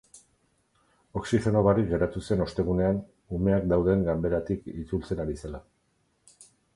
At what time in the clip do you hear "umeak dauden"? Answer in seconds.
3.41-4.01